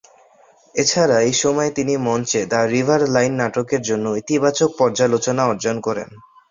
[0.75, 6.09] এছাড়া এই সময়ে তিনি মঞ্চে "দ্য রিভার লাইন" নাটকের জন্য ইতিবাচক পর্যালোচনা অর্জন করেন।